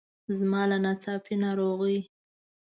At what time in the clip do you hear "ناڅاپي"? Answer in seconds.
0.83-1.35